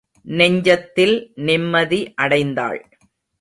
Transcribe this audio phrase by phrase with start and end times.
[0.27, 1.13] நெஞ்சத்தில்
[1.41, 2.81] நிம்மதி அடைந்தாள்.